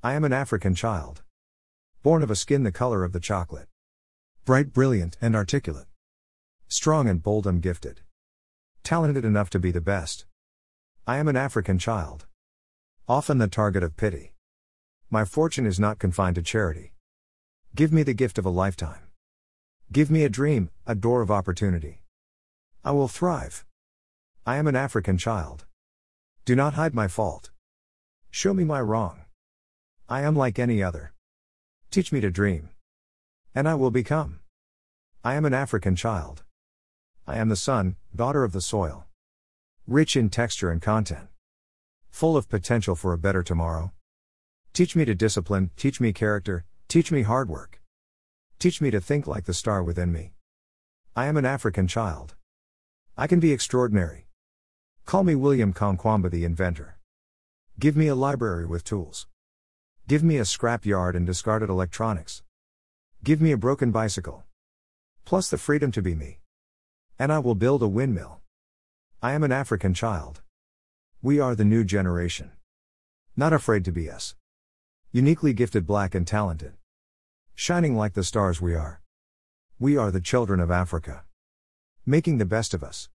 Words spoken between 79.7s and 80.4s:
We are the